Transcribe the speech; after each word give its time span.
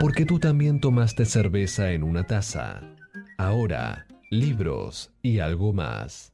Porque 0.00 0.24
tú 0.24 0.38
también 0.38 0.80
tomaste 0.80 1.24
cerveza 1.24 1.90
en 1.90 2.04
una 2.04 2.24
taza. 2.24 2.82
Ahora, 3.36 4.06
libros 4.30 5.10
y 5.22 5.40
algo 5.40 5.72
más. 5.72 6.32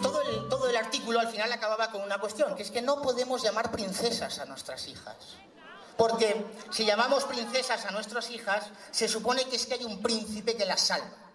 Todo 0.00 0.22
el, 0.22 0.48
todo 0.48 0.70
el 0.70 0.76
artículo 0.76 1.20
al 1.20 1.28
final 1.28 1.52
acababa 1.52 1.90
con 1.90 2.00
una 2.00 2.18
cuestión, 2.18 2.54
que 2.54 2.62
es 2.62 2.70
que 2.70 2.80
no 2.80 3.02
podemos 3.02 3.42
llamar 3.42 3.70
princesas 3.70 4.38
a 4.38 4.46
nuestras 4.46 4.88
hijas. 4.88 5.36
Porque 5.98 6.42
si 6.70 6.86
llamamos 6.86 7.24
princesas 7.24 7.84
a 7.84 7.90
nuestras 7.90 8.30
hijas, 8.30 8.70
se 8.92 9.08
supone 9.08 9.44
que 9.44 9.56
es 9.56 9.66
que 9.66 9.74
hay 9.74 9.84
un 9.84 10.00
príncipe 10.00 10.56
que 10.56 10.64
las 10.64 10.80
salva. 10.80 11.31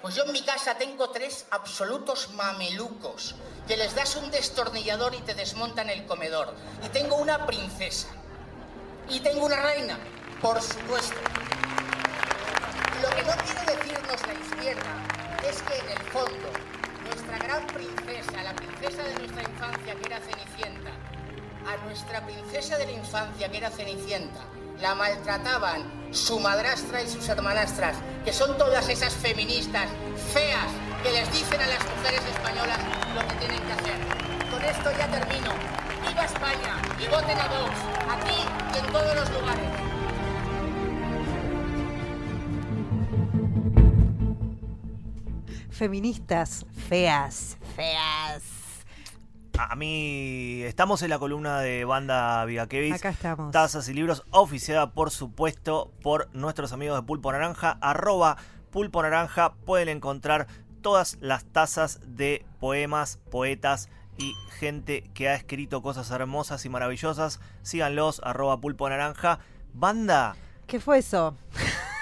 Pues 0.00 0.14
yo 0.14 0.24
en 0.24 0.32
mi 0.32 0.42
casa 0.42 0.76
tengo 0.76 1.10
tres 1.10 1.46
absolutos 1.50 2.30
mamelucos, 2.34 3.34
que 3.66 3.76
les 3.76 3.96
das 3.96 4.14
un 4.14 4.30
destornillador 4.30 5.14
y 5.16 5.18
te 5.22 5.34
desmontan 5.34 5.90
el 5.90 6.06
comedor. 6.06 6.54
Y 6.84 6.88
tengo 6.90 7.16
una 7.16 7.46
princesa. 7.46 8.06
Y 9.08 9.18
tengo 9.20 9.46
una 9.46 9.60
reina, 9.60 9.98
por 10.40 10.62
supuesto. 10.62 11.16
Lo 13.02 13.10
que 13.10 13.22
no 13.22 13.32
quiere 13.42 13.76
decirnos 13.76 14.26
la 14.26 14.34
izquierda 14.34 15.08
es 15.48 15.62
que 15.62 15.78
en 15.78 15.90
el 15.90 16.02
fondo 16.10 16.48
nuestra 17.04 17.38
gran 17.38 17.66
princesa, 17.66 18.42
la 18.44 18.54
princesa 18.54 19.02
de 19.02 19.14
nuestra 19.14 19.42
infancia 19.42 19.94
que 19.96 20.06
era 20.06 20.20
Cenicienta, 20.20 20.90
a 21.66 21.76
nuestra 21.84 22.24
princesa 22.24 22.78
de 22.78 22.86
la 22.86 22.92
infancia 22.92 23.50
que 23.50 23.56
era 23.56 23.70
Cenicienta, 23.70 24.44
la 24.80 24.94
maltrataban 24.94 25.82
su 26.12 26.38
madrastra 26.40 27.02
y 27.02 27.08
sus 27.08 27.28
hermanastras, 27.28 27.96
que 28.24 28.32
son 28.32 28.56
todas 28.56 28.88
esas 28.88 29.14
feministas 29.14 29.88
feas 30.32 30.68
que 31.02 31.10
les 31.10 31.30
dicen 31.32 31.60
a 31.60 31.66
las 31.66 31.80
mujeres 31.96 32.22
españolas 32.26 32.78
lo 33.14 33.26
que 33.28 33.34
tienen 33.36 33.60
que 33.62 33.72
hacer. 33.72 33.98
Con 34.50 34.64
esto 34.64 34.90
ya 34.96 35.08
termino. 35.08 35.52
¡Viva 36.06 36.24
España! 36.24 36.80
Y 36.98 37.06
voten 37.08 37.38
a 37.38 37.46
Vox, 37.48 37.74
aquí 38.08 38.44
y 38.74 38.78
en 38.78 38.92
todos 38.92 39.14
los 39.14 39.30
lugares. 39.30 39.70
Feministas 45.70 46.64
feas, 46.88 47.56
feas. 47.76 48.57
A 49.60 49.74
mí 49.74 50.62
estamos 50.62 51.02
en 51.02 51.10
la 51.10 51.18
columna 51.18 51.58
de 51.60 51.84
banda 51.84 52.44
Vigaquevis. 52.44 52.94
Acá 52.94 53.08
estamos. 53.08 53.50
Tazas 53.50 53.88
y 53.88 53.94
libros, 53.94 54.22
oficiada 54.30 54.92
por 54.92 55.10
supuesto 55.10 55.90
por 56.00 56.28
nuestros 56.32 56.72
amigos 56.72 56.96
de 56.96 57.02
Pulpo 57.04 57.32
Naranja, 57.32 57.76
arroba 57.80 58.36
Pulpo 58.70 59.02
Naranja. 59.02 59.54
Pueden 59.66 59.88
encontrar 59.88 60.46
todas 60.80 61.18
las 61.20 61.44
tazas 61.44 61.98
de 62.06 62.46
poemas, 62.60 63.18
poetas 63.32 63.88
y 64.16 64.32
gente 64.60 65.02
que 65.12 65.28
ha 65.28 65.34
escrito 65.34 65.82
cosas 65.82 66.08
hermosas 66.12 66.64
y 66.64 66.68
maravillosas. 66.68 67.40
Síganlos, 67.62 68.20
arroba 68.22 68.60
Pulpo 68.60 68.88
Naranja. 68.88 69.40
Banda, 69.74 70.36
¿Qué 70.68 70.78
fue 70.80 70.98
eso? 70.98 71.34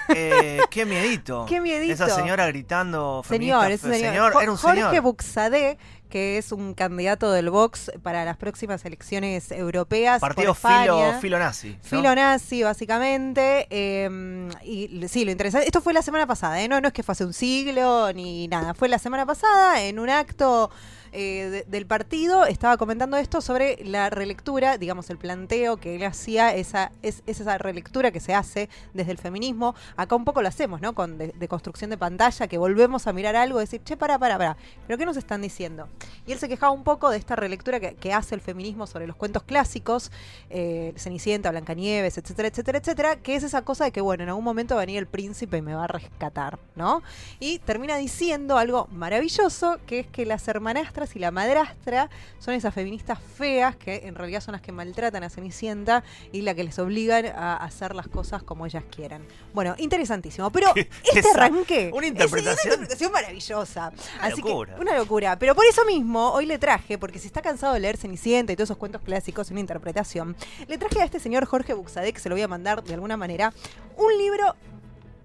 eh, 0.09 0.59
qué 0.69 0.85
miedito. 0.85 1.45
Qué 1.47 1.61
miedito. 1.61 1.93
Esa 1.93 2.09
señora 2.09 2.45
gritando. 2.47 3.23
Señor, 3.27 3.71
es 3.71 3.83
un 3.83 3.93
señor. 3.93 4.33
era 4.41 4.51
un 4.51 4.57
Jorge 4.57 4.83
señor. 4.83 5.01
Buxadé, 5.01 5.77
que 6.07 6.37
es 6.37 6.51
un 6.51 6.73
candidato 6.73 7.31
del 7.31 7.49
Vox 7.49 7.91
para 8.03 8.25
las 8.25 8.37
próximas 8.37 8.83
elecciones 8.85 9.51
europeas. 9.51 10.19
Partido 10.21 10.53
filo, 10.53 11.13
filo 11.19 11.39
nazi. 11.39 11.69
¿no? 11.69 11.77
Filo 11.81 12.15
nazi, 12.15 12.63
básicamente. 12.63 13.67
eh, 13.69 14.49
y 14.63 15.07
sí, 15.07 15.25
lo 15.25 15.31
interesante. 15.31 15.67
Esto 15.67 15.81
fue 15.81 15.93
la 15.93 16.01
semana 16.01 16.27
pasada, 16.27 16.61
¿eh? 16.61 16.67
no, 16.67 16.81
no 16.81 16.87
es 16.87 16.93
que 16.93 17.03
fue 17.03 17.13
hace 17.13 17.25
un 17.25 17.33
siglo 17.33 18.11
ni 18.13 18.47
nada. 18.47 18.73
Fue 18.73 18.89
la 18.89 18.99
semana 18.99 19.25
pasada 19.25 19.83
en 19.83 19.99
un 19.99 20.09
acto 20.09 20.69
eh, 21.11 21.49
de- 21.49 21.63
del 21.67 21.85
partido. 21.85 22.45
Estaba 22.45 22.77
comentando 22.77 23.17
esto 23.17 23.41
sobre 23.41 23.77
la 23.83 24.09
relectura, 24.09 24.77
digamos, 24.77 25.09
el 25.09 25.17
planteo 25.17 25.77
que 25.77 25.95
él 25.95 26.03
hacía. 26.03 26.55
Esa, 26.55 26.91
es, 27.01 27.23
es 27.25 27.39
esa 27.39 27.57
relectura 27.57 28.11
que 28.11 28.19
se 28.19 28.33
hace 28.33 28.69
desde 28.93 29.11
el 29.11 29.17
feminismo. 29.17 29.75
Acá 29.95 30.15
un 30.15 30.25
poco 30.25 30.41
lo 30.41 30.47
hacemos, 30.47 30.81
¿no? 30.81 30.93
Con 30.93 31.17
de, 31.17 31.47
construcción 31.47 31.89
de 31.89 31.97
pantalla, 31.97 32.47
que 32.47 32.57
volvemos 32.57 33.07
a 33.07 33.13
mirar 33.13 33.35
algo 33.35 33.59
y 33.59 33.63
decir, 33.63 33.81
che, 33.83 33.95
para, 33.97 34.17
para, 34.19 34.37
para. 34.37 34.57
¿Pero 34.85 34.97
qué 34.97 35.05
nos 35.05 35.17
están 35.17 35.41
diciendo? 35.41 35.87
Y 36.25 36.31
él 36.31 36.39
se 36.39 36.49
quejaba 36.49 36.71
un 36.71 36.83
poco 36.83 37.09
de 37.09 37.17
esta 37.17 37.35
relectura 37.35 37.79
que, 37.79 38.13
hace 38.13 38.35
el 38.35 38.41
feminismo 38.41 38.87
sobre 38.87 39.05
los 39.05 39.15
cuentos 39.15 39.43
clásicos, 39.43 40.11
eh, 40.49 40.93
Cenicienta, 40.97 41.51
Blancanieves, 41.51 42.17
etcétera, 42.17 42.47
etcétera, 42.47 42.77
etcétera, 42.79 43.15
que 43.17 43.35
es 43.35 43.43
esa 43.43 43.61
cosa 43.63 43.83
de 43.83 43.91
que, 43.91 44.01
bueno, 44.01 44.23
en 44.23 44.29
algún 44.29 44.43
momento 44.43 44.75
va 44.75 44.81
a 44.81 44.85
venir 44.85 44.97
el 44.97 45.07
príncipe 45.07 45.57
y 45.57 45.61
me 45.61 45.75
va 45.75 45.83
a 45.83 45.87
rescatar, 45.87 46.57
¿no? 46.75 47.03
Y 47.39 47.59
termina 47.59 47.97
diciendo 47.97 48.57
algo 48.57 48.87
maravilloso, 48.91 49.77
que 49.85 49.99
es 49.99 50.07
que 50.07 50.25
las 50.25 50.47
hermanastras 50.47 50.96
y 51.15 51.19
la 51.19 51.29
madrastra 51.31 52.09
son 52.39 52.55
esas 52.55 52.73
feministas 52.73 53.19
feas 53.19 53.75
que 53.75 54.07
en 54.07 54.15
realidad 54.15 54.41
son 54.41 54.53
las 54.53 54.61
que 54.61 54.71
maltratan 54.71 55.23
a 55.23 55.29
Cenicienta 55.29 56.03
y 56.31 56.41
la 56.41 56.55
que 56.55 56.63
les 56.63 56.79
obligan 56.79 57.27
a 57.27 57.55
hacer 57.57 57.93
las 57.93 58.07
cosas 58.07 58.41
como 58.41 58.65
ellas 58.65 58.83
quieran. 58.93 59.23
Bueno, 59.53 59.75
interesantísimo. 59.77 60.49
Pero 60.51 60.73
¿Qué- 60.73 60.89
este 61.13 61.29
arranque 61.35 61.91
una 61.93 62.05
es 62.07 62.11
interpretación? 62.13 62.57
una 62.65 62.73
interpretación 62.73 63.11
maravillosa. 63.11 63.91
Una 64.17 64.23
Así 64.25 64.41
que, 64.41 64.49
locura. 64.49 64.75
una 64.79 64.97
locura. 64.97 65.37
Pero 65.39 65.53
por 65.53 65.65
eso 65.65 65.85
mismo, 65.85 66.31
hoy 66.31 66.45
le 66.47 66.57
traje, 66.57 66.97
porque 66.97 67.19
si 67.19 67.27
está 67.27 67.41
cansado 67.41 67.73
de 67.75 67.79
leer 67.79 67.97
Cenicienta 67.97 68.51
y 68.51 68.55
todos 68.55 68.67
esos 68.67 68.77
cuentos 68.77 69.01
clásicos, 69.03 69.51
una 69.51 69.59
interpretación, 69.59 70.35
le 70.67 70.77
traje 70.79 71.01
a 71.01 71.05
este 71.05 71.19
señor 71.19 71.45
Jorge 71.45 71.73
Buxadé, 71.75 72.11
que 72.13 72.19
se 72.19 72.29
lo 72.29 72.35
voy 72.35 72.41
a 72.41 72.47
mandar 72.47 72.83
de 72.83 72.93
alguna 72.95 73.17
manera, 73.17 73.53
un 73.97 74.17
libro 74.17 74.55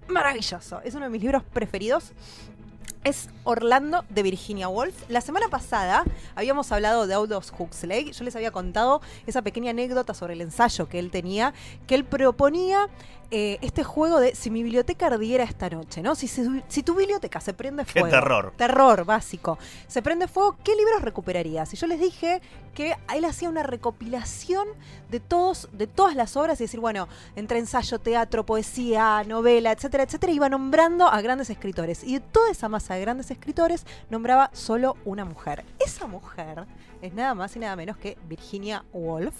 maravilloso. 0.07 0.81
Es 0.83 0.95
uno 0.95 1.05
de 1.05 1.11
mis 1.11 1.21
libros 1.21 1.43
preferidos. 1.43 2.11
Es 3.03 3.27
Orlando 3.43 4.05
de 4.09 4.23
Virginia 4.23 4.69
Woolf. 4.69 4.95
La 5.09 5.19
semana 5.19 5.49
pasada 5.49 6.05
habíamos 6.35 6.71
hablado 6.71 7.05
de 7.05 7.13
Aldous 7.13 7.51
Huxley. 7.57 8.13
Yo 8.13 8.23
les 8.23 8.33
había 8.33 8.51
contado 8.51 9.01
esa 9.27 9.41
pequeña 9.41 9.71
anécdota 9.71 10.13
sobre 10.13 10.35
el 10.35 10.41
ensayo 10.41 10.87
que 10.87 10.99
él 10.99 11.11
tenía, 11.11 11.53
que 11.85 11.95
él 11.95 12.05
proponía 12.05 12.87
eh, 13.35 13.57
este 13.61 13.83
juego 13.83 14.19
de 14.19 14.35
si 14.35 14.51
mi 14.51 14.61
biblioteca 14.61 15.07
ardiera 15.07 15.43
esta 15.43 15.67
noche, 15.67 16.03
¿no? 16.03 16.13
Si, 16.13 16.27
si- 16.27 16.61
si 16.67 16.83
tu 16.83 16.93
biblioteca 16.93 17.39
se 17.41 17.51
prende 17.55 17.83
Qué 17.83 17.99
fuego. 18.01 18.09
terror. 18.09 18.53
Terror, 18.55 19.05
básico. 19.05 19.57
Se 19.87 20.03
prende 20.03 20.27
fuego, 20.27 20.55
¿qué 20.63 20.75
libros 20.75 21.01
recuperarías? 21.01 21.73
Y 21.73 21.77
yo 21.77 21.87
les 21.87 21.99
dije 21.99 22.41
que 22.75 22.95
él 23.13 23.25
hacía 23.25 23.49
una 23.49 23.63
recopilación 23.63 24.67
de 25.09 25.19
todos, 25.19 25.67
de 25.73 25.87
todas 25.87 26.15
las 26.15 26.37
obras 26.37 26.59
y 26.61 26.65
decir, 26.65 26.79
bueno, 26.79 27.07
entre 27.35 27.57
ensayo, 27.57 27.97
teatro, 27.99 28.45
poesía, 28.45 29.23
novela, 29.23 29.71
etcétera, 29.71 30.03
etcétera, 30.03 30.31
iba 30.31 30.47
nombrando 30.49 31.07
a 31.07 31.19
grandes 31.21 31.49
escritores. 31.49 32.03
Y 32.03 32.13
de 32.13 32.19
toda 32.19 32.51
esa 32.51 32.69
masa 32.69 32.93
de 32.93 33.01
grandes 33.01 33.31
escritores, 33.31 33.85
nombraba 34.11 34.51
solo 34.53 34.95
una 35.05 35.25
mujer. 35.25 35.65
Esa 35.79 36.05
mujer 36.05 36.65
es 37.01 37.13
nada 37.13 37.33
más 37.33 37.55
y 37.55 37.59
nada 37.59 37.75
menos 37.75 37.97
que 37.97 38.15
Virginia 38.29 38.83
Woolf. 38.93 39.33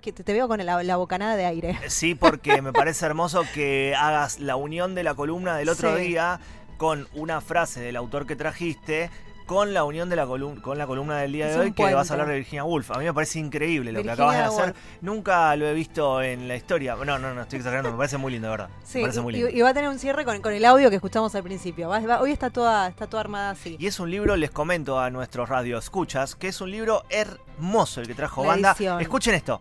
Que 0.00 0.12
te, 0.12 0.32
veo 0.32 0.48
con 0.48 0.64
la, 0.64 0.82
la 0.82 0.96
bocanada 0.96 1.36
de 1.36 1.44
aire. 1.46 1.78
Sí, 1.88 2.14
porque 2.14 2.62
me 2.62 2.72
parece 2.72 3.04
hermoso 3.06 3.42
que 3.54 3.94
hagas 3.98 4.38
la 4.40 4.56
unión 4.56 4.94
de 4.94 5.02
la 5.02 5.14
columna 5.14 5.56
del 5.56 5.68
otro 5.68 5.96
Sí. 5.96 6.02
día 6.02 6.40
con 6.76 7.08
una 7.14 7.40
frase 7.40 7.80
del 7.80 7.96
autor 7.96 8.26
que 8.26 8.36
trajiste, 8.36 9.10
con 9.46 9.72
la 9.72 9.82
unión 9.84 10.10
de 10.10 10.14
la 10.16 10.26
columna, 10.26 10.60
con 10.62 10.76
la 10.78 10.86
columna 10.86 11.16
del 11.18 11.32
día 11.32 11.48
de 11.48 11.58
hoy 11.58 11.72
que 11.72 11.94
vas 11.94 12.10
a 12.10 12.14
hablar 12.14 12.28
de 12.28 12.34
Virginia 12.36 12.64
Woolf. 12.64 12.90
A 12.92 12.98
mí 12.98 13.04
me 13.06 13.14
parece 13.14 13.38
increíble 13.38 13.90
lo 13.92 13.98
Virginia 14.02 14.14
que 14.16 14.22
acabas 14.22 14.36
de 14.36 14.42
hacer. 14.44 14.74
Woolf. 14.74 14.76
Nunca 15.00 15.56
lo 15.56 15.66
he 15.66 15.72
visto 15.72 16.20
en 16.22 16.46
la 16.46 16.54
historia. 16.54 16.94
No, 16.96 17.18
no, 17.18 17.34
no, 17.34 17.40
estoy 17.42 17.56
exagerando. 17.60 17.90
Me 17.90 17.96
parece 17.96 18.18
muy 18.18 18.30
lindo, 18.30 18.46
de 18.48 18.50
verdad. 18.52 18.68
Sí, 18.84 18.98
me 18.98 19.04
parece 19.04 19.20
muy 19.22 19.32
lindo. 19.32 19.48
y 19.48 19.60
va 19.62 19.70
a 19.70 19.74
tener 19.74 19.88
un 19.88 19.98
cierre 19.98 20.24
con, 20.26 20.40
con 20.42 20.52
el 20.52 20.64
audio 20.66 20.90
que 20.90 20.96
escuchamos 20.96 21.34
al 21.34 21.42
principio. 21.42 21.88
Va- 21.88 21.98
va- 22.00 22.20
hoy 22.20 22.30
está 22.30 22.50
toda, 22.50 22.86
está 22.88 23.06
toda 23.08 23.22
armada 23.22 23.50
así. 23.50 23.76
Y 23.80 23.86
es 23.86 23.98
un 23.98 24.10
libro, 24.10 24.36
les 24.36 24.50
comento 24.50 25.00
a 25.00 25.08
nuestros 25.10 25.48
radioescuchas, 25.48 26.34
que 26.36 26.48
es 26.48 26.60
un 26.60 26.70
libro 26.70 27.04
hermoso 27.08 28.02
el 28.02 28.06
que 28.06 28.14
trajo 28.14 28.42
La 28.42 28.48
banda. 28.48 28.70
edición. 28.72 29.00
Escuchen 29.00 29.34
esto. 29.34 29.58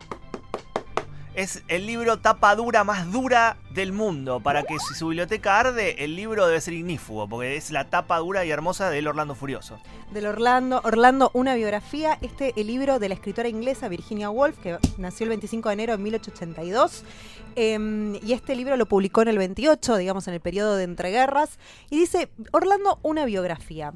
Es 1.38 1.62
el 1.68 1.86
libro 1.86 2.18
tapa 2.18 2.56
dura 2.56 2.84
más 2.84 3.12
dura 3.12 3.58
del 3.70 3.94
mundo. 3.94 4.40
Para 4.40 4.64
que 4.64 4.80
si 4.80 4.96
su 4.96 5.09
biblioteca 5.09 5.59
arde, 5.59 6.03
el 6.03 6.16
libro 6.16 6.48
debe 6.48 6.59
ser 6.59 6.74
ignífugo, 6.74 7.30
porque 7.30 7.56
es 7.58 7.70
la 7.70 7.92
tapa 7.92 8.18
dura 8.18 8.44
y 8.44 8.50
hermosa 8.50 8.90
del 8.90 9.08
Orlando 9.08 9.36
Furioso. 9.36 9.80
Del 10.12 10.26
Orlando, 10.26 10.81
Orlando, 10.84 11.30
una 11.36 11.53
biografía. 11.53 12.18
Este 12.22 12.59
el 12.59 12.66
libro 12.66 12.97
de 12.97 13.09
la 13.09 13.14
escritora 13.14 13.50
inglesa 13.50 13.88
Virginia 13.88 14.31
Woolf, 14.31 14.58
que 14.58 14.80
nació 14.97 15.26
el 15.26 15.30
25 15.30 15.70
de 15.70 15.73
enero 15.73 15.96
de 15.96 16.02
1882. 16.02 17.03
Eh, 17.56 18.20
y 18.23 18.34
este 18.34 18.56
libro 18.56 18.76
lo 18.76 18.88
publicó 18.88 19.22
en 19.22 19.28
el 19.28 19.38
28, 19.38 19.97
digamos, 19.97 20.28
en 20.28 20.34
el 20.34 20.41
periodo 20.41 20.76
de 20.76 20.85
entreguerras. 20.85 21.59
Y 21.91 22.00
dice, 22.00 22.32
Orlando, 22.52 22.97
una 23.03 23.26
biografía. 23.26 23.94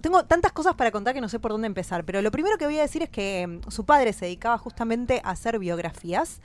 Tengo 0.00 0.24
tantas 0.24 0.50
cosas 0.50 0.74
para 0.74 0.90
contar 0.90 1.14
que 1.14 1.20
no 1.20 1.28
sé 1.28 1.38
por 1.38 1.52
dónde 1.52 1.66
empezar, 1.66 2.04
pero 2.04 2.20
lo 2.22 2.32
primero 2.32 2.58
que 2.58 2.66
voy 2.66 2.78
a 2.78 2.82
decir 2.82 3.04
es 3.04 3.08
que 3.08 3.42
eh, 3.42 3.60
su 3.68 3.84
padre 3.84 4.12
se 4.12 4.24
dedicaba 4.24 4.58
justamente 4.58 5.20
a 5.22 5.30
hacer 5.30 5.60
biografías. 5.60 6.40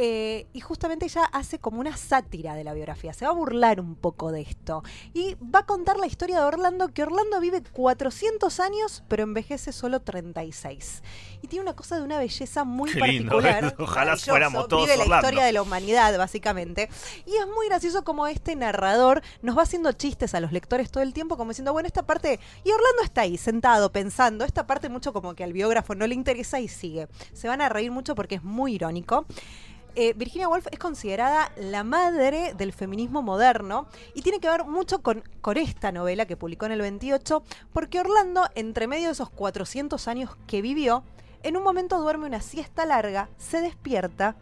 Eh, 0.00 0.46
y 0.52 0.60
justamente 0.60 1.06
ella 1.06 1.24
hace 1.24 1.58
como 1.58 1.80
una 1.80 1.96
sátira 1.96 2.54
de 2.54 2.62
la 2.62 2.72
biografía, 2.72 3.12
se 3.12 3.24
va 3.24 3.32
a 3.32 3.34
burlar 3.34 3.80
un 3.80 3.96
poco 3.96 4.30
de 4.30 4.42
esto. 4.42 4.84
Y 5.12 5.34
va 5.42 5.60
a 5.60 5.66
contar 5.66 5.98
la 5.98 6.06
historia 6.06 6.38
de 6.38 6.44
Orlando, 6.44 6.94
que 6.94 7.02
Orlando 7.02 7.40
vive 7.40 7.64
400 7.64 8.60
años, 8.60 9.02
pero 9.08 9.24
envejece 9.24 9.72
solo 9.72 10.00
36. 10.00 11.02
Y 11.42 11.48
tiene 11.48 11.64
una 11.64 11.74
cosa 11.74 11.96
de 11.96 12.04
una 12.04 12.16
belleza 12.16 12.62
muy 12.62 12.92
Qué 12.92 13.00
particular. 13.00 13.64
¿eh? 13.64 13.74
Ojalá 13.82 14.16
fuéramos 14.16 14.68
todos 14.68 14.84
Vive 14.86 15.04
la 15.04 15.16
historia 15.16 15.44
de 15.44 15.52
la 15.52 15.62
humanidad, 15.62 16.16
básicamente. 16.16 16.88
Y 17.26 17.34
es 17.34 17.46
muy 17.48 17.66
gracioso 17.66 18.04
como 18.04 18.28
este 18.28 18.54
narrador 18.54 19.20
nos 19.42 19.58
va 19.58 19.62
haciendo 19.62 19.90
chistes 19.90 20.32
a 20.32 20.38
los 20.38 20.52
lectores 20.52 20.92
todo 20.92 21.02
el 21.02 21.12
tiempo, 21.12 21.36
como 21.36 21.50
diciendo, 21.50 21.72
bueno, 21.72 21.88
esta 21.88 22.06
parte. 22.06 22.38
Y 22.62 22.70
Orlando 22.70 23.02
está 23.02 23.22
ahí, 23.22 23.36
sentado, 23.36 23.90
pensando. 23.90 24.44
Esta 24.44 24.64
parte, 24.64 24.88
mucho 24.88 25.12
como 25.12 25.34
que 25.34 25.42
al 25.42 25.52
biógrafo 25.52 25.96
no 25.96 26.06
le 26.06 26.14
interesa 26.14 26.60
y 26.60 26.68
sigue. 26.68 27.08
Se 27.32 27.48
van 27.48 27.60
a 27.62 27.68
reír 27.68 27.90
mucho 27.90 28.14
porque 28.14 28.36
es 28.36 28.44
muy 28.44 28.74
irónico. 28.74 29.26
Eh, 30.00 30.14
Virginia 30.16 30.48
Woolf 30.48 30.68
es 30.70 30.78
considerada 30.78 31.50
la 31.56 31.82
madre 31.82 32.54
del 32.54 32.72
feminismo 32.72 33.20
moderno 33.20 33.88
y 34.14 34.22
tiene 34.22 34.38
que 34.38 34.48
ver 34.48 34.64
mucho 34.64 35.02
con, 35.02 35.24
con 35.40 35.56
esta 35.56 35.90
novela 35.90 36.24
que 36.24 36.36
publicó 36.36 36.66
en 36.66 36.72
el 36.72 36.82
28, 36.82 37.42
porque 37.72 37.98
Orlando, 37.98 38.46
entre 38.54 38.86
medio 38.86 39.06
de 39.06 39.14
esos 39.14 39.28
400 39.28 40.06
años 40.06 40.36
que 40.46 40.62
vivió, 40.62 41.02
en 41.42 41.56
un 41.56 41.64
momento 41.64 41.98
duerme 41.98 42.26
una 42.26 42.40
siesta 42.40 42.86
larga, 42.86 43.28
se 43.38 43.60
despierta 43.60 44.36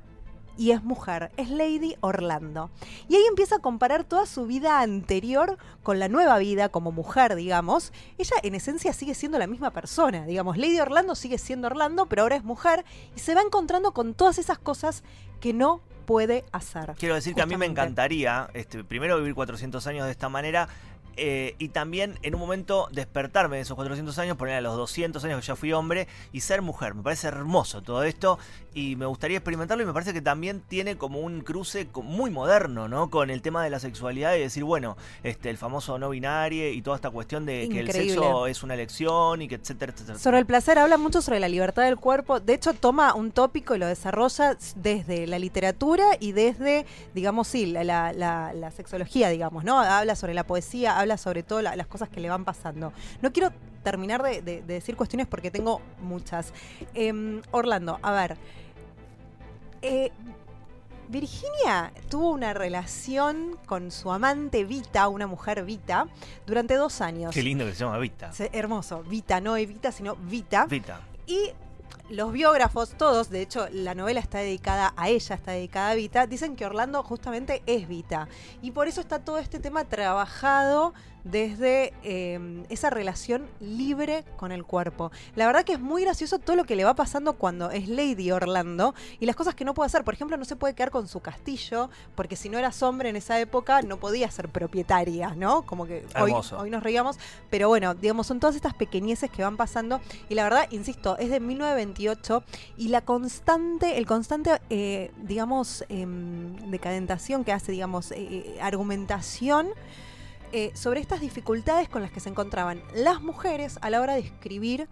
y 0.57 0.71
es 0.71 0.83
mujer, 0.83 1.31
es 1.37 1.51
Lady 1.51 1.97
Orlando. 2.01 2.71
Y 3.09 3.17
ahí 3.17 3.23
empieza 3.29 3.57
a 3.57 3.59
comparar 3.59 4.05
toda 4.05 4.27
su 4.27 4.47
vida 4.47 4.81
anterior 4.81 5.59
con 5.83 5.99
la 5.99 6.09
nueva 6.09 6.39
vida 6.39 6.69
como 6.69 6.93
mujer, 6.93 7.35
digamos. 7.35 7.93
Ella 8.19 8.37
en 8.43 8.55
esencia 8.55 8.93
sigue 8.93 9.15
siendo 9.15 9.39
la 9.39 9.47
misma 9.47 9.71
persona, 9.71 10.25
digamos. 10.25 10.57
Lady 10.57 10.79
Orlando 10.81 11.15
sigue 11.15 11.39
siendo 11.39 11.67
Orlando, 11.67 12.07
pero 12.07 12.23
ahora 12.23 12.37
es 12.37 12.45
mujer 12.45 12.85
y 13.15 13.21
se 13.21 13.35
va 13.35 13.43
encontrando 13.43 13.93
con 13.93 14.15
todas 14.15 14.39
esas 14.39 14.59
cosas 14.59 15.03
que 15.41 15.53
no 15.53 15.81
puede 16.07 16.45
hacer. 16.53 16.95
Quiero 16.99 17.15
decir 17.15 17.35
que 17.35 17.43
a 17.43 17.47
mí 17.47 17.57
me 17.57 17.67
encantaría, 17.67 18.49
este, 18.55 18.85
primero 18.85 19.19
vivir 19.19 19.35
400 19.35 19.87
años 19.87 20.07
de 20.07 20.13
esta 20.13 20.29
manera. 20.29 20.69
Eh, 21.17 21.55
y 21.59 21.69
también 21.69 22.19
en 22.23 22.35
un 22.35 22.41
momento 22.41 22.89
despertarme 22.93 23.57
de 23.57 23.63
esos 23.63 23.75
400 23.77 24.19
años, 24.19 24.37
poner 24.37 24.57
a 24.57 24.61
los 24.61 24.77
200 24.77 25.23
años 25.25 25.41
que 25.41 25.47
ya 25.47 25.57
fui 25.57 25.73
hombre 25.73 26.09
y 26.33 26.41
ser 26.41 26.63
mujer. 26.63 26.95
Me 26.95 27.03
parece 27.03 27.29
hermoso 27.29 27.83
todo 27.83 28.03
esto 28.03 28.39
y 28.75 28.97
me 28.97 29.07
gustaría 29.07 29.39
experimentarlo 29.39 29.83
y 29.83 29.87
me 29.87 29.93
parece 29.93 30.13
que 30.13 30.21
también 30.21 30.61
tiene 30.61 30.97
como 30.97 31.21
un 31.21 31.41
cruce 31.41 31.89
muy 32.03 32.31
moderno, 32.31 32.89
¿no? 32.89 33.09
Con 33.11 33.31
el 33.31 33.41
tema 33.43 33.65
de 33.65 33.71
la 33.71 33.79
sexualidad 33.79 34.35
y 34.35 34.41
decir, 34.41 34.65
bueno, 34.65 34.97
este, 35.23 35.49
el 35.51 35.57
famoso 35.57 35.99
no 35.99 36.11
binario 36.11 36.71
y 36.71 36.83
toda 36.83 36.97
esta 36.97 37.11
cuestión 37.11 37.47
de 37.47 37.69
que 37.71 37.81
el 37.81 37.87
sexo 38.09 38.47
es 38.47 38.63
una 38.63 38.75
elección 38.75 39.41
y 39.43 39.49
que 39.49 39.55
etcétera, 39.55 39.93
etcétera. 39.93 40.19
Sobre 40.19 40.39
el 40.39 40.47
placer 40.47 40.79
habla 40.79 40.99
mucho 40.99 41.23
sobre 41.23 41.41
la 41.41 41.49
libertad 41.49 41.85
del 41.85 41.97
cuerpo. 41.97 42.41
De 42.41 42.55
hecho, 42.55 42.75
toma 42.75 43.15
un 43.15 43.31
tópico 43.31 43.75
y 43.75 43.79
lo 43.79 43.87
desarrolla 43.87 44.57
desde 44.75 45.27
la 45.27 45.39
literatura 45.39 46.05
y 46.21 46.33
desde, 46.33 46.85
digamos, 47.15 47.49
sí, 47.49 47.67
la, 47.67 47.85
la- 47.85 48.13
la- 48.13 48.53
la 48.53 48.71
sexología, 48.73 49.29
digamos, 49.29 49.65
¿no? 49.65 49.79
Habla 49.81 50.17
sobre 50.17 50.35
la 50.35 50.45
poesía, 50.45 50.99
habla 50.99 51.06
sobre 51.17 51.45
la- 51.63 51.77
las 51.77 51.87
cosas 51.87 52.09
que 52.09 52.21
le 52.21 52.29
van 52.29 52.45
pasando. 52.45 52.93
No 53.23 53.33
quiero 53.33 53.51
terminar 53.83 54.23
de, 54.23 54.43
de- 54.43 54.63
de 54.63 54.75
decir 54.75 54.97
cuestiones 54.97 55.27
porque 55.27 55.51
tengo 55.51 55.81
muchas. 56.03 56.53
Em, 56.95 57.41
Orlando, 57.53 57.99
a 58.03 58.13
ver. 58.13 58.37
Eh, 59.83 60.11
Virginia 61.09 61.93
tuvo 62.11 62.31
una 62.31 62.53
relación 62.53 63.57
con 63.67 63.93
su 63.93 64.11
amante 64.11 64.65
Vita, 64.65 65.07
una 65.09 65.29
mujer 65.29 65.65
Vita, 65.65 66.09
durante 66.47 66.75
dos 66.75 67.01
años. 67.01 67.33
Qué 67.33 67.43
lindo 67.43 67.65
que 67.65 67.73
se 67.75 67.85
llama 67.85 67.99
Vita. 67.99 68.33
Se- 68.33 68.51
hermoso. 68.53 69.05
Vita, 69.05 69.41
no 69.41 69.57
Evita, 69.57 69.93
sino 69.93 70.17
Vita. 70.17 70.67
Vita. 70.67 71.01
Y 71.29 71.51
los 72.09 72.33
biógrafos, 72.33 72.91
todos, 72.97 73.31
de 73.31 73.43
hecho, 73.43 73.69
la 73.73 73.95
novela 73.95 74.21
está 74.21 74.39
dedicada 74.39 74.95
a 74.97 75.09
ella, 75.09 75.35
está 75.35 75.53
dedicada 75.53 75.91
a 75.91 75.95
Vita, 75.95 76.27
dicen 76.27 76.57
que 76.57 76.65
Orlando 76.65 77.03
justamente 77.03 77.63
es 77.67 77.89
Vita. 77.89 78.29
Y 78.63 78.71
por 78.71 78.89
eso 78.89 79.01
está 79.01 79.25
todo 79.25 79.39
este 79.39 79.59
tema 79.59 79.85
trabajado 79.85 80.95
desde 81.31 81.93
eh, 82.05 82.65
esa 82.69 82.89
relación 82.89 83.49
libre 83.61 84.25
con 84.37 84.53
el 84.53 84.65
cuerpo. 84.65 85.11
La 85.35 85.47
verdad 85.47 85.65
que 85.65 85.73
es 85.73 85.81
muy 85.81 86.03
gracioso 86.03 86.39
todo 86.39 86.55
lo 86.55 86.65
que 86.65 86.77
le 86.77 86.85
va 86.85 86.95
pasando 86.95 87.33
cuando 87.33 87.71
es 87.71 87.89
Lady 87.89 88.31
Orlando 88.31 88.95
y 89.19 89.27
las 89.27 89.35
cosas 89.35 89.55
que 89.55 89.65
no 89.65 89.75
puede 89.75 89.87
hacer. 89.87 90.05
Por 90.05 90.15
ejemplo, 90.15 90.37
no 90.37 90.45
se 90.45 90.55
puede 90.55 90.75
quedar 90.75 90.91
con 90.91 91.09
su 91.09 91.21
castillo, 91.21 91.91
porque 92.15 92.37
si 92.37 92.49
no 92.49 92.59
eras 92.59 92.81
hombre 92.83 93.09
en 93.09 93.17
esa 93.17 93.41
época 93.41 93.83
no 93.83 93.99
podía 93.99 94.31
ser 94.31 94.49
propietaria, 94.49 95.35
¿no? 95.35 95.63
Como 95.63 95.87
que 95.87 96.07
hoy, 96.21 96.33
nos 96.71 96.83
reíamos, 96.83 97.19
pero 97.51 97.69
bueno, 97.69 97.95
digamos, 97.95 98.29
son 98.29 98.39
todas 98.39 98.55
estas 98.55 98.75
pequeñeces 98.75 99.31
que 99.31 99.43
van 99.43 99.57
pasando 99.57 100.01
y 100.29 100.35
la 100.35 100.45
verdad, 100.45 100.69
insisto, 100.71 101.19
es 101.19 101.31
de 101.31 101.41
1928 102.01 102.43
y 102.77 102.89
la 102.89 103.01
constante, 103.03 103.99
el 103.99 104.07
constante, 104.07 104.51
eh, 104.71 105.11
digamos, 105.23 105.85
em, 105.89 106.55
decadentación 106.71 107.45
que 107.45 107.53
hace, 107.53 107.73
digamos, 107.73 108.13
eh, 108.13 108.17
eh, 108.19 108.59
argumentación 108.61 109.69
sobre 110.73 111.01
estas 111.01 111.21
dificultades 111.21 111.87
con 111.91 112.01
las 112.01 112.11
que 112.11 112.19
se 112.19 112.31
encontraban 112.31 112.81
las 112.95 113.21
mujeres 113.21 113.79
a 113.83 113.91
la 113.91 114.01
hora 114.01 114.15
de 114.15 114.21
escribir 114.21 114.89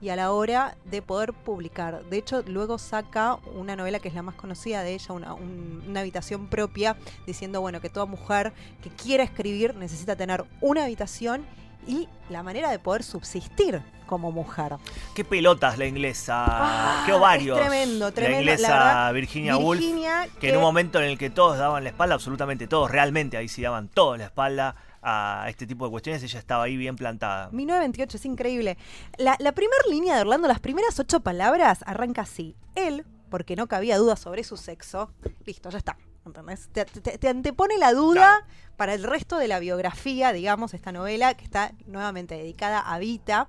y 0.00 0.10
a 0.10 0.16
la 0.16 0.30
hora 0.30 0.76
de 0.84 1.02
poder 1.02 1.32
publicar. 1.32 2.04
De 2.04 2.18
hecho, 2.18 2.44
luego 2.46 2.78
saca 2.78 3.38
una 3.56 3.74
novela 3.74 3.98
que 3.98 4.06
es 4.06 4.14
la 4.14 4.22
más 4.22 4.36
conocida 4.36 4.84
de 4.84 4.94
ella, 4.94 5.12
una, 5.12 5.34
un- 5.34 5.82
una 5.88 6.00
habitación 6.00 6.46
propia, 6.46 6.96
diciendo, 7.26 7.60
bueno, 7.60 7.80
que 7.80 7.88
toda 7.88 8.06
mujer 8.06 8.52
que 8.80 8.90
quiera 8.90 9.24
escribir 9.24 9.74
necesita 9.74 10.14
tener 10.14 10.44
una 10.60 10.84
habitación 10.84 11.44
y 11.86 12.08
la 12.30 12.42
manera 12.42 12.70
de 12.70 12.78
poder 12.78 13.02
subsistir 13.02 13.82
como 14.06 14.30
mujer. 14.30 14.76
Qué 15.14 15.24
pelotas 15.24 15.78
la 15.78 15.86
inglesa, 15.86 16.44
Ah, 16.46 17.02
qué 17.06 17.12
ovarios. 17.12 17.58
es 17.58 17.66
tremendo, 17.66 18.12
tremendo, 18.12 18.36
La 18.36 18.52
inglesa 18.52 18.68
la 18.70 18.84
verdad, 18.84 19.14
Virginia, 19.14 19.56
Woolf, 19.56 19.80
Virginia, 19.80 20.28
que 20.38 20.50
en 20.50 20.56
un 20.56 20.62
momento 20.62 20.98
en 20.98 21.06
el 21.06 21.16
que 21.18 21.30
todos 21.30 21.56
daban 21.58 21.82
la 21.84 21.90
espalda, 21.90 22.14
absolutamente 22.14 22.66
todos, 22.66 22.90
realmente 22.90 23.36
ahí 23.36 23.48
sí 23.48 23.62
daban 23.62 23.88
todos 23.88 24.18
la 24.18 24.24
espalda 24.24 24.76
a 25.02 25.46
este 25.48 25.66
tipo 25.66 25.84
de 25.86 25.90
cuestiones, 25.90 26.22
ella 26.22 26.38
estaba 26.38 26.64
ahí 26.64 26.76
bien 26.76 26.94
plantada. 26.96 27.48
1928, 27.52 28.16
es 28.18 28.24
increíble. 28.26 28.78
La, 29.18 29.34
la 29.40 29.52
primera 29.52 29.82
línea 29.90 30.14
de 30.14 30.20
Orlando, 30.20 30.46
las 30.46 30.60
primeras 30.60 30.98
ocho 31.00 31.20
palabras, 31.20 31.80
arranca 31.86 32.22
así. 32.22 32.54
Él, 32.76 33.04
porque 33.30 33.56
no 33.56 33.66
cabía 33.66 33.96
duda 33.98 34.14
sobre 34.16 34.44
su 34.44 34.56
sexo, 34.56 35.10
listo, 35.44 35.70
ya 35.70 35.78
está. 35.78 35.96
¿Entendés? 36.26 36.68
Te, 36.72 36.84
te- 36.84 37.18
te 37.18 37.28
antepone 37.28 37.78
la 37.78 37.92
duda 37.92 38.46
para 38.76 38.94
el 38.94 39.02
resto 39.04 39.38
de 39.38 39.48
la 39.48 39.58
biografía, 39.58 40.32
digamos, 40.32 40.74
esta 40.74 40.92
novela 40.92 41.34
que 41.34 41.44
está 41.44 41.72
nuevamente 41.86 42.36
dedicada 42.36 42.80
a 42.80 42.98
Vita, 42.98 43.48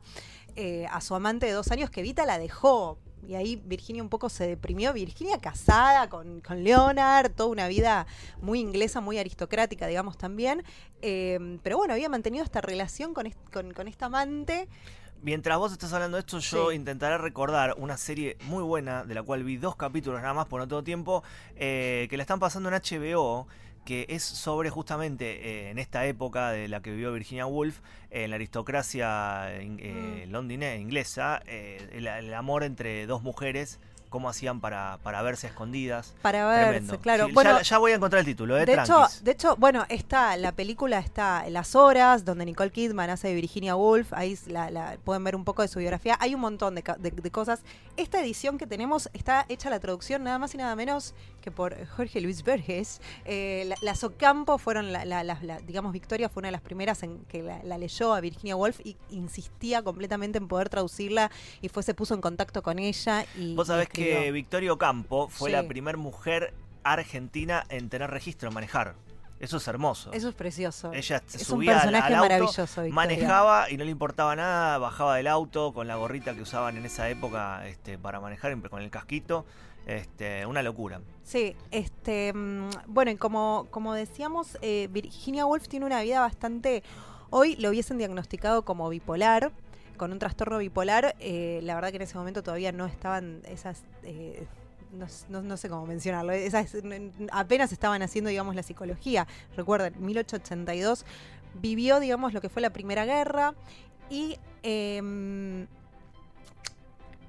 eh, 0.56 0.86
a 0.92 1.02
su 1.02 1.16
amante 1.16 1.46
de 1.48 1.52
dos 1.54 1.72
años, 1.72 1.90
que 1.90 2.02
Vita 2.02 2.26
la 2.26 2.38
dejó. 2.38 2.98
Y 3.26 3.36
ahí 3.36 3.56
Virginia 3.56 4.04
un 4.04 4.10
poco 4.10 4.28
se 4.28 4.46
deprimió. 4.46 4.92
Virginia 4.92 5.38
casada 5.40 6.10
con, 6.10 6.42
con 6.42 6.62
Leonard, 6.62 7.32
toda 7.32 7.50
una 7.50 7.70
vida 7.70 8.06
muy 8.42 8.60
inglesa, 8.60 9.00
muy 9.00 9.18
aristocrática, 9.18 9.88
digamos 9.88 10.18
también. 10.18 10.62
Eh, 11.02 11.58
pero 11.64 11.78
bueno, 11.78 11.94
había 11.94 12.10
mantenido 12.10 12.44
esta 12.44 12.60
relación 12.60 13.14
con, 13.14 13.26
est- 13.26 13.40
con, 13.54 13.74
con 13.74 13.88
esta 13.88 14.08
amante. 14.08 14.68
Mientras 15.24 15.58
vos 15.58 15.72
estás 15.72 15.94
hablando 15.94 16.18
de 16.18 16.22
esto, 16.22 16.40
yo 16.40 16.70
Sí. 16.70 16.76
intentaré 16.76 17.18
recordar 17.18 17.76
una 17.78 17.96
serie 17.96 18.36
muy 18.44 18.62
buena, 18.62 19.06
de 19.06 19.16
la 19.16 19.24
cual 19.24 19.46
vi 19.46 19.56
dos 19.56 19.78
capítulos 19.78 20.22
nada 20.22 20.34
más 20.34 20.48
por 20.48 20.60
no 20.60 20.68
todo 20.68 20.84
tiempo, 20.84 21.24
eh, 21.56 22.08
que 22.10 22.18
la 22.18 22.24
están 22.24 22.42
pasando 22.42 22.68
en 22.68 22.76
HBO, 22.76 23.48
que 23.86 24.06
es 24.10 24.22
sobre 24.22 24.70
justamente 24.70 25.26
eh, 25.68 25.70
en 25.72 25.80
esta 25.80 26.06
época 26.06 26.52
de 26.52 26.68
la 26.68 26.82
que 26.82 26.92
vivió 26.92 27.14
Virginia 27.14 27.46
Woolf, 27.46 27.80
eh, 28.12 28.26
en 28.26 28.32
la 28.32 28.36
aristocracia 28.36 29.46
eh, 29.62 30.26
Mm. 30.28 30.32
londinense, 30.32 30.82
inglesa, 30.82 31.42
eh, 31.46 31.88
el, 31.94 32.06
el 32.08 32.34
amor 32.34 32.64
entre 32.66 33.06
dos 33.08 33.24
mujeres, 33.24 33.80
cómo 34.14 34.30
hacían 34.30 34.62
para, 34.62 35.00
para 35.02 35.24
verse 35.24 35.48
a 35.48 35.50
escondidas. 35.50 36.14
Para 36.22 36.46
verse, 36.48 36.70
Tremendo. 36.70 37.00
claro. 37.00 37.26
Sí, 37.26 37.32
bueno, 37.34 37.60
ya, 37.64 37.78
voy 37.80 37.94
a 37.94 37.96
encontrar 37.96 38.20
el 38.20 38.28
título, 38.28 38.56
eh, 38.60 38.64
de 38.64 38.74
hecho, 38.76 39.08
de 39.24 39.32
hecho, 39.32 39.56
bueno, 39.56 39.86
está 39.90 40.38
la 40.38 40.52
película 40.52 41.00
está 41.00 41.50
Las 41.50 41.74
Horas, 41.76 42.24
donde 42.24 42.46
Nicole 42.46 42.70
Kidman 42.70 43.10
hace 43.10 43.30
de 43.30 43.34
Virginia 43.34 43.76
Woolf. 43.76 44.14
Ahí 44.14 44.38
la, 44.46 44.70
la- 44.70 44.98
pueden 45.04 45.24
ver 45.24 45.36
un 45.36 45.44
poco 45.44 45.64
de 45.64 45.68
su 45.68 45.80
biografía. 45.80 46.16
Hay 46.20 46.36
un 46.36 46.42
montón 46.42 46.76
de, 46.76 46.84
ca- 46.84 46.96
de- 47.00 47.10
de 47.10 47.32
cosas. 47.32 47.64
Esta 47.98 48.22
edición 48.22 48.60
que 48.60 48.68
tenemos 48.68 49.10
está 49.14 49.48
hecha 49.50 49.72
la 49.72 49.80
traducción 49.80 50.24
nada 50.24 50.38
más 50.38 50.54
y 50.54 50.58
nada 50.60 50.76
menos 50.76 51.16
que 51.42 51.50
por 51.50 51.76
Jorge 51.88 52.22
Luis 52.22 52.44
Verges. 52.44 53.02
Eh, 53.26 53.64
la- 53.68 53.78
las 53.82 54.04
Ocampo 54.04 54.60
fueron, 54.60 54.94
digamos, 55.66 55.92
Victoria 55.92 56.30
fue 56.30 56.42
una 56.42 56.50
de 56.50 56.54
las 56.54 56.62
primeras 56.62 57.02
en 57.02 57.26
que 57.26 57.42
la, 57.42 57.78
leyó 57.80 58.14
a 58.14 58.20
Virginia 58.22 58.56
Woolf 58.56 58.80
y 58.84 58.96
insistía 59.10 59.82
completamente 59.82 60.38
en 60.38 60.48
poder 60.48 60.70
traducirla 60.70 61.32
y 61.62 61.70
fue 61.70 61.82
se 61.82 61.96
puso 61.96 62.14
en 62.14 62.22
contacto 62.22 62.62
con 62.62 62.78
ella 62.78 63.26
y 63.38 63.56
Vos 63.56 63.68
y 63.68 63.70
sabés 63.70 63.90
que. 64.04 64.32
Victoria 64.32 64.74
Ocampo 64.74 65.28
fue 65.30 65.50
Sí. 65.50 65.56
la 65.56 65.64
primera 65.68 65.98
mujer 65.98 66.54
argentina 66.84 67.64
en 67.70 67.90
tener 67.90 68.10
registro, 68.10 68.50
en 68.50 68.54
manejar. 68.56 68.96
Eso 69.40 69.58
es 69.58 69.68
hermoso. 69.68 70.12
Eso 70.14 70.30
es 70.30 70.36
precioso. 70.36 70.94
Ella 70.94 71.22
se 71.26 71.38
es 71.38 71.50
un 71.50 71.58
subía 71.58 71.74
al- 71.74 71.78
personaje 71.80 72.08
al 72.08 72.14
auto, 72.16 72.24
maravilloso, 72.30 72.64
Victoria. 72.64 72.94
manejaba 72.94 73.70
y 73.70 73.76
no 73.78 73.84
le 73.84 73.92
importaba 73.92 74.36
nada, 74.38 74.78
bajaba 74.78 75.18
del 75.18 75.28
auto 75.28 75.74
con 75.74 75.88
la 75.88 75.96
gorrita 75.96 76.34
que 76.34 76.42
usaban 76.42 76.78
en 76.78 76.86
esa 76.86 77.10
época 77.10 77.68
este, 77.68 77.98
para 77.98 78.22
manejar, 78.22 78.58
con 78.70 78.82
el 78.82 78.90
casquito. 78.90 79.46
Este, 79.86 80.46
una 80.46 80.64
locura. 80.64 81.02
Sí, 81.24 81.58
este, 81.72 82.32
mm, 82.34 82.70
bueno, 82.88 83.12
y 83.12 83.18
como, 83.18 83.68
como 83.70 83.94
decíamos, 83.94 84.58
eh, 84.62 84.88
Virginia 84.92 85.46
Woolf 85.46 85.68
tiene 85.68 85.86
una 85.86 86.02
vida 86.02 86.22
bastante. 86.22 86.84
Hoy 87.30 87.58
lo 87.58 87.68
hubiesen 87.68 87.98
diagnosticado 87.98 88.64
como 88.64 88.88
bipolar, 88.88 89.52
con 89.98 90.12
un 90.12 90.20
trastorno 90.20 90.58
bipolar. 90.58 91.16
eh, 91.20 91.60
la 91.64 91.76
verdad 91.76 91.90
que 91.92 91.98
en 91.98 92.02
ese 92.04 92.18
momento 92.18 92.44
todavía 92.44 92.72
no 92.72 92.86
estaban 92.86 93.42
esas. 93.46 93.84
eh, 94.04 94.46
no, 94.94 95.08
no- 95.30 95.42
no 95.42 95.58
sé 95.58 95.70
cómo 95.70 95.86
mencionarlo. 95.88 96.34
apenas 97.32 97.72
estaban 97.72 98.02
haciendo, 98.04 98.30
digamos, 98.30 98.56
la 98.56 98.62
psicología. 98.64 99.26
Recuerden, 99.58 99.94
1882 100.00 101.06
vivió, 101.56 102.00
digamos, 102.00 102.34
lo 102.34 102.42
que 102.42 102.50
fue 102.50 102.62
la 102.62 102.70
Primera 102.72 103.06
Guerra 103.06 103.54
y 104.10 104.38
em, 104.64 105.66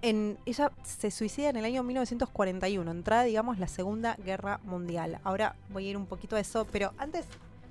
en, 0.02 0.36
ella 0.44 0.70
se 0.82 1.10
suicida 1.10 1.48
en 1.48 1.56
el 1.56 1.64
año 1.64 1.82
1941, 1.82 2.90
entrada, 2.90 3.22
digamos, 3.22 3.58
la 3.58 3.66
Segunda 3.68 4.16
Guerra 4.22 4.60
Mundial. 4.64 5.18
Ahora 5.24 5.56
voy 5.70 5.86
a 5.86 5.90
ir 5.90 5.96
un 5.96 6.04
poquito 6.06 6.36
a 6.36 6.40
eso, 6.40 6.66
pero 6.70 6.92
antes, 6.98 7.24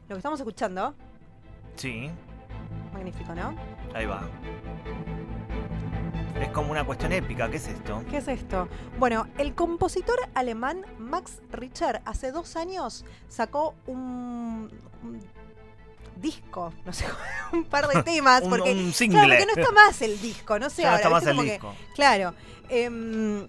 lo 0.10 0.16
que 0.16 0.20
estamos 0.20 0.40
escuchando, 0.40 0.96
Sí, 1.76 2.10
magnífico, 2.94 3.34
¿no? 3.36 3.56
ahí 3.94 4.06
va. 4.08 4.24
Es 6.44 6.50
como 6.50 6.72
una 6.72 6.86
cuestión 6.86 7.14
épica, 7.14 7.50
¿qué 7.50 7.56
es 7.58 7.68
esto? 7.68 8.04
¿Qué 8.10 8.18
es 8.18 8.28
esto? 8.28 8.68
Bueno, 9.00 9.28
el 9.38 9.56
compositor 9.56 10.18
alemán 10.34 10.86
Max 11.00 11.40
Richter 11.52 12.02
hace 12.06 12.32
dos 12.32 12.56
años 12.58 13.06
sacó 13.30 13.76
un, 13.88 14.70
un 15.04 15.20
disco, 16.18 16.74
no 16.86 16.92
sé, 16.92 17.06
un 17.54 17.64
par 17.64 17.88
de 17.88 18.04
temas, 18.04 18.42
Un, 18.44 18.50
porque, 18.50 18.72
un 18.74 18.92
claro, 18.92 19.30
porque 19.30 19.46
no 19.46 19.54
está 19.62 19.72
más 19.72 20.02
el 20.02 20.20
disco, 20.20 20.60
no 20.60 20.70
sé 20.70 20.82
Ya 20.82 20.90
no 20.90 20.96
ahora. 20.96 20.98
está 20.98 21.10
más 21.10 21.24
el 21.24 21.30
Como 21.30 21.44
que- 21.44 21.52
disco. 21.52 21.76
claro. 21.96 22.34
em, 22.70 23.48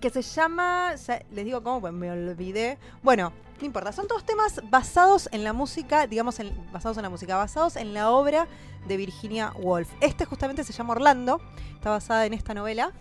que 0.00 0.08
se 0.08 0.22
llama, 0.22 0.94
ya 0.94 1.22
les 1.32 1.44
digo 1.44 1.62
cómo, 1.62 1.82
pues 1.82 1.92
me 1.92 2.10
olvidé. 2.10 2.78
Bueno, 3.02 3.30
no 3.62 3.66
importa, 3.66 3.92
son 3.92 4.08
todos 4.08 4.24
temas 4.24 4.60
basados 4.70 5.28
en 5.32 5.44
la 5.44 5.52
música, 5.52 6.06
digamos, 6.06 6.40
en- 6.40 6.52
basados 6.72 6.96
en 6.96 7.04
la 7.04 7.10
música, 7.10 7.36
basados 7.36 7.76
en 7.76 7.94
la 7.94 8.10
obra 8.10 8.48
de 8.86 8.96
Virginia 8.96 9.52
Woolf. 9.56 9.88
Este 10.00 10.24
justamente 10.24 10.64
se 10.64 10.72
llama 10.72 10.92
Orlando, 10.92 11.40
está 11.74 11.90
basada 11.90 12.26
en 12.26 12.34
esta 12.34 12.54
novela. 12.54 12.92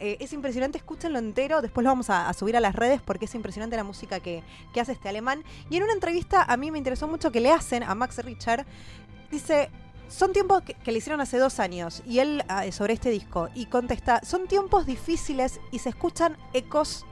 Eh, 0.00 0.16
es 0.20 0.32
impresionante, 0.32 0.76
escúchenlo 0.78 1.18
entero, 1.18 1.62
después 1.62 1.84
lo 1.84 1.90
vamos 1.90 2.10
a, 2.10 2.32
subir 2.32 2.56
a 2.56 2.60
las 2.60 2.74
redes 2.74 3.00
porque 3.00 3.24
es 3.24 3.34
impresionante 3.34 3.76
la 3.76 3.84
música 3.84 4.20
que, 4.20 4.42
que 4.74 4.80
hace 4.80 4.92
este 4.92 5.08
alemán. 5.08 5.44
Y 5.70 5.76
en 5.76 5.84
una 5.84 5.92
entrevista 5.92 6.42
a 6.42 6.56
mí 6.56 6.70
me 6.72 6.78
interesó 6.78 7.06
mucho 7.06 7.30
que 7.30 7.40
le 7.40 7.52
hacen 7.52 7.84
a 7.84 7.94
Max 7.94 8.18
Richard, 8.24 8.66
dice, 9.30 9.70
son 10.08 10.32
tiempos 10.32 10.62
que, 10.62 10.74
que 10.74 10.90
le 10.90 10.98
hicieron 10.98 11.20
hace 11.20 11.38
dos 11.38 11.60
años 11.60 12.02
y 12.06 12.18
él 12.18 12.42
ah, 12.48 12.64
sobre 12.72 12.94
este 12.94 13.10
disco 13.10 13.48
y 13.54 13.66
contesta, 13.66 14.20
son 14.24 14.48
tiempos 14.48 14.84
difíciles 14.86 15.60
y 15.70 15.78
se 15.78 15.90
escuchan 15.90 16.36
ecos 16.52 17.04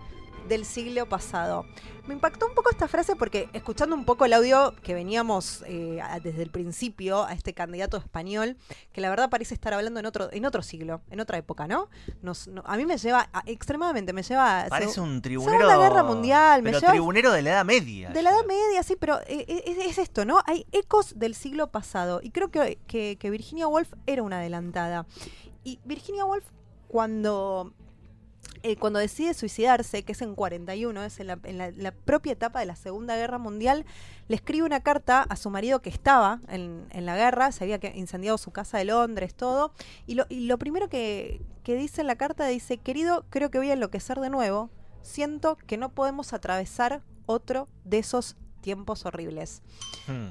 del 0.49 0.65
siglo 0.65 1.07
pasado. 1.09 1.65
Me 2.07 2.15
impactó 2.15 2.47
un 2.47 2.55
poco 2.55 2.71
esta 2.71 2.87
frase 2.87 3.17
porque 3.17 3.49
escuchando 3.53 3.97
un 3.97 4.05
poco 4.05 4.25
el 4.27 4.33
audio 4.33 4.75
que 4.83 4.95
veníamos 4.95 5.65
eh, 5.67 6.01
desde 6.23 6.43
el 6.45 6.51
principio 6.51 7.25
a 7.25 7.33
este 7.33 7.53
candidato 7.53 7.97
español, 7.97 8.57
que 8.93 9.01
la 9.01 9.11
verdad 9.11 9.29
parece 9.29 9.55
estar 9.55 9.75
hablando 9.75 9.99
en 9.99 10.07
otro, 10.07 10.29
en 10.33 10.45
otro 10.47 10.63
siglo, 10.63 11.01
en 11.11 11.19
otra 11.19 11.37
época, 11.39 11.67
¿no? 11.67 11.89
Nos- 12.23 12.47
no- 12.47 12.63
a 12.65 12.77
mí 12.77 12.87
me 12.87 12.97
lleva, 12.97 13.29
a- 13.33 13.43
extremadamente 13.47 14.13
me 14.13 14.23
lleva... 14.23 14.67
Parece 14.69 15.01
un 15.01 15.21
tribunero. 15.21 15.59
Segunda 15.69 15.79
Guerra 15.89 16.05
Mundial, 16.05 16.63
me 16.63 16.71
Pero 16.71 16.81
lleva- 16.81 16.93
tribunero 16.93 17.33
de 17.33 17.43
la 17.43 17.51
Edad 17.51 17.65
Media. 17.65 18.11
de 18.11 18.23
la. 18.23 18.31
Edad 18.31 18.47
Media, 18.47 18.83
sí, 18.85 18.95
pero 18.95 19.19
eh, 19.23 19.45
eh, 19.49 19.63
es, 19.67 19.79
es 19.79 19.99
esto, 19.99 20.25
¿no? 20.25 20.41
Hay 20.47 20.65
ecos 20.71 21.19
del 21.19 21.35
siglo 21.35 21.73
pasado. 21.73 22.21
Y 22.23 22.31
creo 22.31 22.53
que, 22.53 22.79
que- 22.87 23.17
que 23.19 23.31
Virginia 23.31 23.67
Woolf 23.67 23.93
era 24.07 24.23
una 24.23 24.39
adelantada. 24.39 25.07
Y 25.65 25.81
Virginia 25.85 26.25
Woolf, 26.25 26.45
cuando, 26.87 27.73
eh, 28.71 28.77
cuando 28.77 28.99
decide 28.99 29.33
suicidarse, 29.35 30.03
que 30.03 30.13
es 30.13 30.23
en 30.23 30.35
41, 30.35 31.05
es 31.05 31.21
en, 31.21 31.27
la, 31.29 31.39
en 31.45 31.59
la- 31.59 31.71
la 31.71 31.93
propia 31.93 32.33
etapa 32.33 32.61
de 32.61 32.67
la 32.67 32.77
Segunda 32.77 33.17
Guerra 33.17 33.39
Mundial, 33.39 33.85
le 34.29 34.37
escribe 34.37 34.67
una 34.67 34.81
carta 34.81 35.23
a 35.23 35.37
su 35.37 35.51
marido 35.51 35.81
que 35.83 35.91
estaba 35.91 36.41
en, 36.49 36.87
en 36.91 37.07
la 37.07 37.17
guerra, 37.17 37.53
se 37.53 37.65
había 37.65 37.79
incendiado 37.95 38.39
su 38.39 38.51
casa 38.51 38.79
de 38.79 38.85
Londres, 38.87 39.35
todo. 39.35 39.73
Y 40.07 40.15
lo, 40.15 40.27
y 40.29 40.47
lo 40.47 40.59
primero 40.59 40.89
que, 40.89 41.41
que 41.63 41.75
dice 41.77 42.01
en 42.01 42.07
la 42.09 42.17
carta 42.17 42.47
dice, 42.47 42.79
querido, 42.79 43.25
creo 43.31 43.51
que 43.51 43.59
voy 43.59 43.71
a 43.71 43.75
enloquecer 43.75 44.19
de 44.21 44.31
nuevo. 44.31 44.71
Siento 45.03 45.57
que 45.57 45.77
no 45.77 45.91
podemos 45.91 46.33
atravesar 46.33 47.03
otro 47.27 47.69
de 47.85 47.99
esos 47.99 48.37
tiempos 48.61 49.07
horribles. 49.07 49.63
Hmm. 50.09 50.31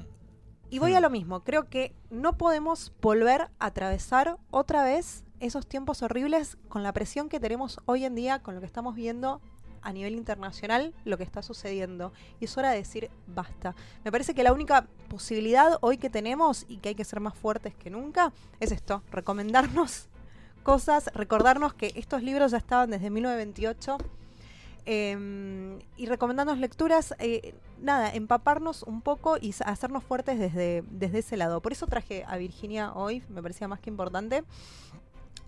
Y 0.68 0.78
voy 0.80 0.92
Hmm. 0.92 0.96
a 0.96 1.00
lo 1.00 1.10
mismo, 1.10 1.44
creo 1.44 1.70
que 1.70 1.94
no 2.10 2.36
podemos 2.36 2.92
volver 3.00 3.42
a 3.42 3.66
atravesar 3.66 4.36
otra 4.50 4.82
vez 4.82 5.22
esos 5.40 5.66
tiempos 5.66 6.02
horribles 6.02 6.56
con 6.68 6.82
la 6.82 6.92
presión 6.92 7.28
que 7.28 7.40
tenemos 7.40 7.80
hoy 7.86 8.04
en 8.04 8.14
día, 8.14 8.40
con 8.40 8.54
lo 8.54 8.60
que 8.60 8.66
estamos 8.66 8.94
viendo 8.94 9.40
a 9.82 9.92
nivel 9.92 10.14
internacional, 10.14 10.94
lo 11.04 11.16
que 11.16 11.22
está 11.22 11.42
sucediendo. 11.42 12.12
Y 12.40 12.46
es 12.46 12.56
hora 12.58 12.70
de 12.70 12.78
decir 12.78 13.10
basta. 13.26 13.74
Me 14.04 14.10
parece 14.10 14.34
que 14.34 14.42
la 14.42 14.52
única 14.52 14.86
posibilidad 15.08 15.78
hoy 15.80 15.98
que 15.98 16.10
tenemos 16.10 16.64
y 16.68 16.78
que 16.78 16.90
hay 16.90 16.94
que 16.94 17.04
ser 17.04 17.20
más 17.20 17.34
fuertes 17.34 17.74
que 17.74 17.90
nunca 17.90 18.32
es 18.58 18.72
esto, 18.72 19.02
recomendarnos 19.12 20.08
cosas, 20.62 21.10
recordarnos 21.14 21.74
que 21.74 21.92
estos 21.94 22.22
libros 22.22 22.50
ya 22.50 22.58
estaban 22.58 22.90
desde 22.90 23.10
1928 23.10 23.98
eh, 24.86 25.78
y 25.96 26.06
recomendarnos 26.06 26.58
lecturas, 26.58 27.14
nada, 27.80 28.12
empaparnos 28.12 28.82
un 28.82 29.02
poco 29.02 29.36
y 29.40 29.54
hacernos 29.64 30.04
fuertes 30.04 30.38
desde, 30.38 30.82
desde 30.90 31.18
ese 31.18 31.36
lado. 31.36 31.60
Por 31.60 31.72
eso 31.72 31.86
traje 31.86 32.24
a 32.26 32.36
Virginia 32.36 32.92
hoy, 32.92 33.22
me 33.28 33.42
parecía 33.42 33.68
más 33.68 33.80
que 33.80 33.90
importante. 33.90 34.44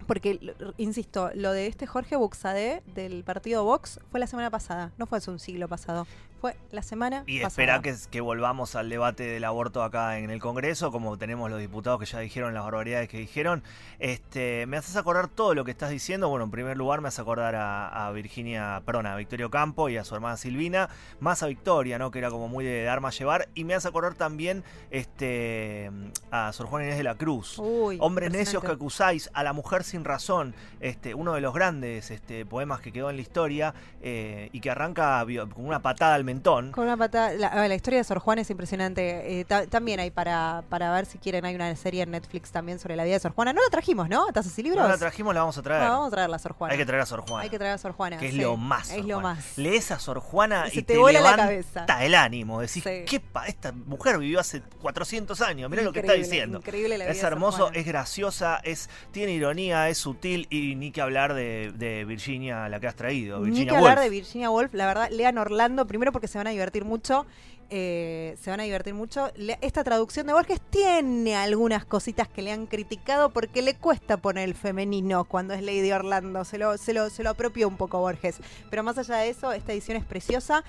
Porque, 0.06 0.54
insisto, 0.78 1.30
lo 1.34 1.52
de 1.52 1.66
este 1.66 1.86
Jorge 1.86 2.16
Buxadé 2.16 2.82
del 2.94 3.24
partido 3.24 3.64
Vox 3.64 4.00
fue 4.10 4.20
la 4.20 4.26
semana 4.26 4.50
pasada, 4.50 4.92
no 4.96 5.06
fue 5.06 5.18
hace 5.18 5.30
un 5.30 5.38
siglo 5.38 5.68
pasado, 5.68 6.06
fue 6.40 6.56
la 6.70 6.82
semana 6.82 7.24
Y 7.26 7.40
pasada. 7.40 7.48
espera 7.48 7.82
que, 7.82 7.94
que 8.10 8.20
volvamos 8.20 8.76
al 8.76 8.88
debate 8.88 9.24
del 9.24 9.44
aborto 9.44 9.82
acá 9.82 10.18
en 10.18 10.30
el 10.30 10.40
Congreso, 10.40 10.92
como 10.92 11.16
tenemos 11.18 11.50
los 11.50 11.60
diputados 11.60 11.98
que 12.00 12.06
ya 12.06 12.18
dijeron 12.20 12.54
las 12.54 12.64
barbaridades 12.64 13.08
que 13.08 13.18
dijeron. 13.18 13.62
Este, 13.98 14.66
me 14.66 14.76
haces 14.76 14.96
acordar 14.96 15.28
todo 15.28 15.54
lo 15.54 15.64
que 15.64 15.70
estás 15.70 15.90
diciendo. 15.90 16.28
Bueno, 16.28 16.44
en 16.44 16.50
primer 16.50 16.76
lugar 16.76 17.00
me 17.00 17.08
hace 17.08 17.20
acordar 17.20 17.54
a, 17.54 18.06
a 18.06 18.12
Virginia, 18.12 18.82
perdón, 18.86 19.06
a 19.06 19.16
Victorio 19.16 19.50
Campo 19.50 19.88
y 19.88 19.96
a 19.96 20.04
su 20.04 20.14
hermana 20.14 20.36
Silvina, 20.36 20.88
más 21.20 21.42
a 21.42 21.46
Victoria, 21.46 21.98
¿no? 21.98 22.10
Que 22.10 22.18
era 22.20 22.30
como 22.30 22.48
muy 22.48 22.64
de 22.64 22.88
armas 22.88 23.18
llevar. 23.18 23.48
Y 23.54 23.64
me 23.64 23.74
hace 23.74 23.88
acordar 23.88 24.14
también 24.14 24.62
este, 24.90 25.90
a 26.30 26.52
Sor 26.52 26.66
Juana 26.66 26.86
Inés 26.86 26.98
de 26.98 27.04
la 27.04 27.14
Cruz. 27.16 27.58
Uy, 27.58 27.98
Hombres 28.00 28.30
necios 28.30 28.62
que 28.62 28.72
acusáis 28.72 29.30
a 29.32 29.42
la 29.42 29.52
mujer 29.52 29.84
sin 29.84 30.04
razón, 30.04 30.54
este, 30.80 31.14
uno 31.14 31.34
de 31.34 31.40
los 31.40 31.54
grandes 31.54 32.10
este, 32.10 32.44
poemas 32.46 32.80
que 32.80 32.92
quedó 32.92 33.10
en 33.10 33.16
la 33.16 33.22
historia 33.22 33.74
eh, 34.02 34.50
y 34.52 34.60
que 34.60 34.70
arranca 34.70 35.24
con 35.54 35.66
una 35.66 35.80
patada 35.80 36.14
al 36.14 36.24
mentón. 36.28 36.72
Con 36.72 36.84
una 36.84 36.96
patada. 36.96 37.32
La, 37.32 37.48
a 37.48 37.60
ver, 37.60 37.68
la 37.68 37.74
historia 37.74 37.98
de 37.98 38.04
Sor 38.04 38.18
Juana 38.18 38.42
es 38.42 38.50
impresionante. 38.50 39.40
Eh, 39.40 39.44
ta- 39.44 39.66
también 39.66 39.98
hay 40.00 40.10
para, 40.10 40.62
para 40.68 40.92
ver 40.92 41.06
si 41.06 41.18
quieren, 41.18 41.44
hay 41.44 41.54
una 41.54 41.74
serie 41.76 42.02
en 42.02 42.10
Netflix 42.10 42.50
también 42.52 42.78
sobre 42.78 42.96
la 42.96 43.04
vida 43.04 43.14
de 43.14 43.20
Sor 43.20 43.32
Juana. 43.32 43.52
No 43.52 43.62
la 43.62 43.70
trajimos, 43.70 44.08
¿no? 44.08 44.28
¿A 44.28 44.32
Tazas 44.32 44.58
y 44.58 44.62
libros? 44.62 44.82
No 44.82 44.88
la 44.88 44.98
trajimos, 44.98 45.34
la 45.34 45.40
vamos 45.40 45.58
a 45.58 45.62
traer. 45.62 45.82
No, 45.84 45.88
vamos 45.90 46.08
a 46.08 46.10
traerla 46.10 46.36
a 46.36 46.38
Sor 46.38 46.52
Juana. 46.52 46.72
Hay 46.72 46.78
que 46.78 46.86
traer 46.86 47.02
a 47.02 47.06
Sor 47.06 47.20
Juana. 47.22 47.42
Hay 47.44 47.50
que 47.50 47.58
traer 47.58 47.74
a 47.74 47.78
Sor 47.78 47.92
Juana. 47.92 48.18
que 48.18 48.26
es 48.28 48.32
sí. 48.34 48.40
lo 48.40 48.56
más. 48.56 48.90
Es 48.90 49.04
lo 49.04 49.20
más. 49.20 49.56
Lees 49.58 49.90
a 49.90 49.98
Sor 49.98 50.20
Juana 50.20 50.66
Y 50.70 50.76
te, 50.82 50.82
te 50.94 50.98
vuela 50.98 51.20
la 51.20 51.30
levanta 51.32 51.44
cabeza. 51.84 52.04
el 52.04 52.14
ánimo. 52.14 52.60
Decís, 52.60 52.82
Sí. 52.84 53.04
¿qué 53.06 53.20
pa 53.20 53.46
esta 53.46 53.72
mujer 53.72 54.18
vivió 54.18 54.40
hace 54.40 54.62
400 54.82 55.40
años. 55.40 55.70
Mirá 55.70 55.82
lo 55.82 55.92
que 55.92 56.00
está 56.00 56.12
diciendo. 56.12 56.58
Increíble 56.58 56.98
la 56.98 57.04
vida 57.04 57.10
Es 57.12 57.16
de 57.18 57.22
Sor 57.22 57.32
hermoso, 57.32 57.58
Juana. 57.64 57.78
es 57.78 57.86
graciosa, 57.86 58.60
es 58.64 58.90
tiene 59.12 59.32
ironía, 59.32 59.88
es 59.88 59.98
sutil 59.98 60.46
y 60.50 60.74
ni 60.74 60.90
que 60.90 61.00
hablar 61.00 61.34
de, 61.34 61.72
de 61.76 62.04
Virginia, 62.04 62.68
la 62.68 62.80
que 62.80 62.86
has 62.86 62.94
traído, 62.94 63.38
Ni 63.40 63.46
Virginia 63.46 63.72
que 63.72 63.76
hablar 63.78 64.00
de 64.00 64.10
Virginia 64.10 64.50
Woolf, 64.50 64.74
la 64.74 64.86
verdad, 64.86 65.08
lean 65.10 65.38
Orlando, 65.38 65.86
primero 65.86 66.12
porque 66.12 66.17
se 66.26 66.38
van 66.38 66.46
a 66.48 66.50
divertir 66.50 66.84
mucho. 66.84 67.26
eh, 67.70 68.34
se 68.40 68.48
van 68.48 68.60
a 68.60 68.62
divertir 68.62 68.94
mucho. 68.94 69.30
Le- 69.36 69.58
esta 69.60 69.84
traducción 69.84 70.26
de 70.26 70.32
Borges 70.32 70.58
tiene 70.70 71.36
algunas 71.36 71.84
cositas 71.84 72.26
que 72.26 72.40
le 72.40 72.50
han 72.50 72.64
criticado 72.66 73.28
porque 73.28 73.60
le 73.60 73.74
cuesta 73.76 74.16
poner 74.16 74.48
el 74.48 74.54
femenino 74.54 75.24
cuando 75.24 75.52
es 75.52 75.62
Lady 75.62 75.92
Orlando. 75.92 76.46
Se 76.46 76.56
lo, 76.56 76.78
se 76.78 76.94
lo, 76.94 77.10
se 77.10 77.22
lo 77.22 77.28
apropió 77.28 77.68
un 77.68 77.76
poco 77.76 77.98
Borges. 78.00 78.40
Pero 78.70 78.82
más 78.82 78.96
allá 78.96 79.16
de 79.16 79.28
eso, 79.28 79.52
esta 79.52 79.72
edición 79.74 79.98
es 79.98 80.04
preciosa. 80.06 80.64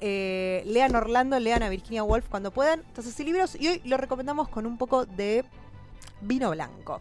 Eh, 0.00 0.62
lean 0.66 0.94
Orlando, 0.94 1.40
lean 1.40 1.64
a 1.64 1.68
Virginia 1.68 2.04
Woolf 2.04 2.28
cuando 2.28 2.52
puedan. 2.52 2.80
Entonces, 2.86 3.14
sí, 3.14 3.24
libros. 3.24 3.56
Y 3.58 3.66
hoy 3.68 3.82
lo 3.84 3.96
recomendamos 3.96 4.48
con 4.48 4.64
un 4.64 4.78
poco 4.78 5.06
de 5.06 5.44
vino 6.20 6.50
blanco. 6.52 7.00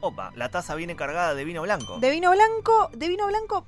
Opa, 0.00 0.32
la 0.34 0.48
taza 0.48 0.74
viene 0.76 0.96
cargada 0.96 1.34
de 1.34 1.44
vino 1.44 1.60
blanco. 1.60 1.98
De 1.98 2.08
vino 2.10 2.30
blanco, 2.30 2.88
de 2.94 3.08
vino 3.08 3.26
blanco, 3.26 3.66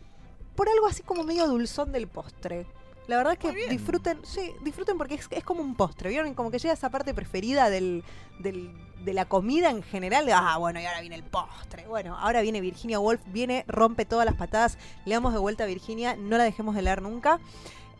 por 0.55 0.69
algo 0.71 0.87
así 0.87 1.03
como 1.03 1.25
medio 1.25 1.47
dulzón 1.47 1.93
del 1.93 2.07
postre. 2.09 2.67
La 3.11 3.17
verdad 3.19 3.33
es 3.35 3.39
que 3.41 3.69
disfruten, 3.69 4.19
sí, 4.25 4.53
disfruten 4.63 4.97
porque 4.97 5.15
es, 5.17 5.27
es 5.31 5.45
como 5.45 5.63
un 5.63 5.75
postre, 5.75 6.09
¿vieron? 6.11 6.33
Como 6.35 6.51
que 6.51 6.59
llega 6.59 6.73
esa 6.75 6.91
parte 6.91 7.13
preferida 7.13 7.69
del, 7.69 8.05
del- 8.39 8.71
de 9.05 9.15
la 9.15 9.25
comida 9.25 9.71
en 9.71 9.83
general. 9.83 10.27
de, 10.27 10.33
ah, 10.33 10.57
bueno, 10.59 10.81
y 10.81 10.85
ahora 10.87 11.01
viene 11.01 11.17
el 11.17 11.23
postre. 11.25 11.87
Bueno, 11.87 12.17
ahora 12.19 12.41
viene 12.43 12.61
Virginia 12.61 13.01
Woolf, 13.01 13.21
viene, 13.27 13.65
rompe 13.67 14.05
todas 14.05 14.27
las 14.27 14.35
patadas. 14.37 14.79
Le 15.07 15.15
damos 15.15 15.33
de 15.33 15.39
vuelta 15.39 15.65
a 15.65 15.67
Virginia, 15.67 16.17
no 16.17 16.37
la 16.39 16.45
dejemos 16.45 16.75
de 16.75 16.83
leer 16.83 17.03
nunca. 17.03 17.41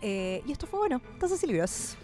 Eh, 0.03 0.43
y 0.47 0.53
esto 0.53 0.67
fue 0.67 0.79
bueno. 0.79 1.01
Entonces, 1.15 1.43
libros. 1.47 1.97